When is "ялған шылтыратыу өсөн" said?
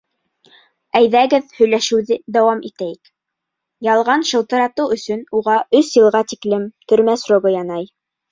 3.89-5.23